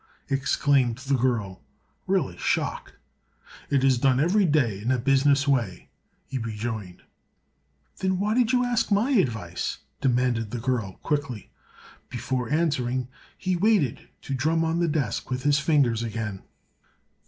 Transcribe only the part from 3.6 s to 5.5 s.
"It is done every day in a business